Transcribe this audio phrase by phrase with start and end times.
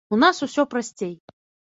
[0.15, 1.13] У нас усё прасцей.